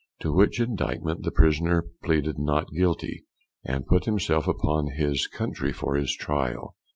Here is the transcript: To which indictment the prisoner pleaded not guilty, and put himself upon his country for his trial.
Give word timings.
To 0.21 0.33
which 0.33 0.59
indictment 0.59 1.21
the 1.21 1.29
prisoner 1.29 1.85
pleaded 2.03 2.39
not 2.39 2.71
guilty, 2.75 3.23
and 3.63 3.85
put 3.85 4.05
himself 4.05 4.47
upon 4.47 4.87
his 4.97 5.27
country 5.27 5.71
for 5.71 5.93
his 5.93 6.15
trial. 6.15 6.75